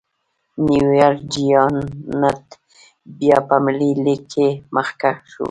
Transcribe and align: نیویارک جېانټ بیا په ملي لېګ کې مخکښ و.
نیویارک 0.65 1.19
جېانټ 1.33 2.45
بیا 3.17 3.37
په 3.47 3.55
ملي 3.65 3.91
لېګ 4.03 4.21
کې 4.33 4.47
مخکښ 4.75 5.19
و. 5.33 5.39